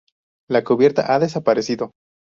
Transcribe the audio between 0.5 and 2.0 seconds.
cubierta ha desaparecido.